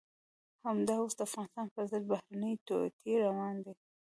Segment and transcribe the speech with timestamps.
[0.65, 3.73] همدا اوس د افغانستان په ضد بهرنۍ توطئې روانې دي.